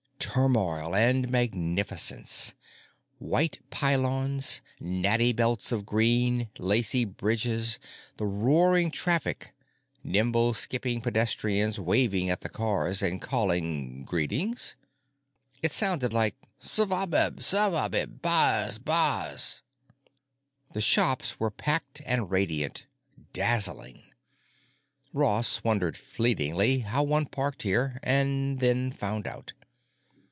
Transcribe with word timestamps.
Turmoil 0.33 0.95
and 0.95 1.29
magnificence! 1.29 2.53
White 3.19 3.59
pylons, 3.69 4.61
natty 4.79 5.33
belts 5.33 5.73
of 5.73 5.85
green, 5.85 6.49
lacy 6.57 7.03
bridges, 7.03 7.79
the 8.15 8.25
roaring 8.25 8.91
traffic, 8.91 9.51
nimble 10.05 10.53
skipping 10.53 11.01
pedestrians 11.01 11.81
waving 11.81 12.29
at 12.29 12.41
the 12.41 12.47
cars 12.47 13.01
and 13.01 13.21
calling—greetings? 13.21 14.75
It 15.61 15.73
sounded 15.73 16.13
like 16.13 16.35
"Suvvabih! 16.61 17.41
Suvvabih! 17.41 18.21
Bassa 18.21 18.79
bassa!" 18.79 19.61
The 20.71 20.79
shops 20.81 21.41
were 21.41 21.51
packed 21.51 22.01
and 22.05 22.31
radiant, 22.31 22.85
dazzling. 23.33 24.03
Ross 25.11 25.61
wondered 25.61 25.97
fleetingly 25.97 26.79
how 26.79 27.03
one 27.03 27.25
parked 27.25 27.63
here, 27.63 27.99
and 28.01 28.59
then 28.59 28.93
found 28.93 29.27
out. 29.27 29.51